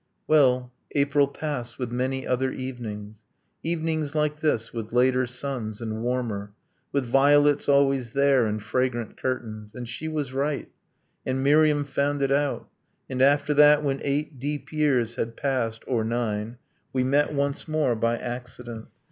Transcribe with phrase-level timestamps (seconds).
[0.27, 3.21] Well, April passed with many other evenings,
[3.61, 6.53] Evenings like this, with later suns and warmer,
[6.91, 9.75] With violets always there, and fragrant curtains...
[9.75, 10.71] And she was right:
[11.23, 12.67] and Miriam found it out...
[13.11, 16.57] And after that, when eight deep years had passed Or nine
[16.91, 18.87] we met once more, by accident..